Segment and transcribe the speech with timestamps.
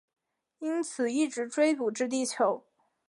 [0.57, 2.63] 因此一直追捕至地球。